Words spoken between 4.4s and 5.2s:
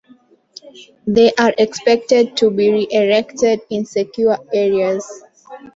areas.